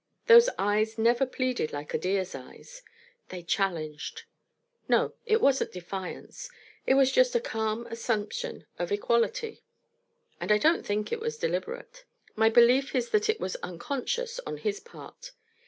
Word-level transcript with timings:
Those 0.25 0.49
eyes 0.57 0.97
never 0.97 1.27
pleaded 1.27 1.71
like 1.71 1.93
a 1.93 1.97
deer's 1.99 2.33
eyes. 2.33 2.81
They 3.29 3.43
challenged. 3.43 4.23
No, 4.89 5.13
it 5.27 5.39
wasn't 5.41 5.71
defiance. 5.73 6.49
It 6.87 6.95
was 6.95 7.11
just 7.11 7.35
a 7.35 7.39
calm 7.39 7.85
assumption 7.85 8.65
of 8.79 8.91
equality. 8.91 9.61
And 10.39 10.51
I 10.51 10.57
don't 10.57 10.83
think 10.83 11.11
it 11.11 11.19
was 11.19 11.37
deliberate. 11.37 12.05
My 12.35 12.49
belief 12.49 12.95
is 12.95 13.11
that 13.11 13.29
it 13.29 13.39
was 13.39 13.57
unconscious 13.57 14.39
on 14.39 14.57
his 14.57 14.79
part. 14.79 15.33